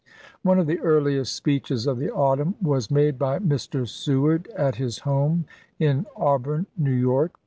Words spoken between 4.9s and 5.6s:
home